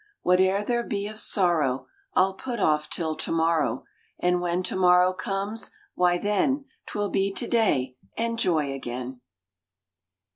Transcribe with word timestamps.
What 0.23 0.41
er 0.41 0.63
there 0.63 0.81
be 0.81 1.05
of 1.07 1.19
Sorrow 1.19 1.85
I 2.15 2.23
ll 2.23 2.33
put 2.33 2.59
off 2.59 2.89
till 2.89 3.15
To 3.17 3.31
morrow, 3.31 3.83
And 4.17 4.41
when 4.41 4.63
To 4.63 4.75
morrow 4.75 5.13
comes, 5.13 5.69
why 5.93 6.17
then 6.17 6.65
Twill 6.87 7.09
be 7.11 7.31
To 7.33 7.47
day 7.47 7.97
and 8.17 8.39
Joy 8.39 8.73
again! 8.73 9.21